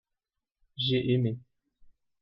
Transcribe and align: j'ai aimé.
j'ai 0.77 1.11
aimé. 1.13 1.37